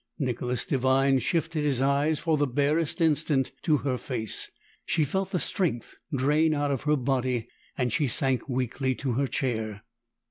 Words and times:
Nicholas 0.17 0.65
Devine 0.65 1.19
shifted 1.19 1.61
his 1.61 1.79
eyes 1.79 2.19
for 2.19 2.35
the 2.35 2.47
barest 2.47 3.01
instant 3.01 3.51
to 3.61 3.77
her 3.85 3.99
face; 3.99 4.49
she 4.83 5.05
felt 5.05 5.29
the 5.29 5.37
strength 5.37 5.95
drain 6.11 6.55
out 6.55 6.71
of 6.71 6.81
her 6.85 6.95
body, 6.97 7.47
and 7.77 7.93
she 7.93 8.07
sank 8.07 8.49
weakly 8.49 8.95
to 8.95 9.11
her 9.11 9.27
chair. 9.27 9.83